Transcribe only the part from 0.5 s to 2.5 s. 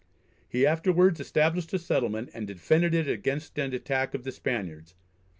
afterwards established a settlement and